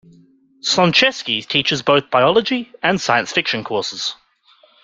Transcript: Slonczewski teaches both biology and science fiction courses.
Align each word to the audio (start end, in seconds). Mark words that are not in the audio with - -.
Slonczewski 0.63 1.45
teaches 1.47 1.83
both 1.83 2.09
biology 2.09 2.71
and 2.81 2.99
science 2.99 3.31
fiction 3.31 3.63
courses. 3.63 4.15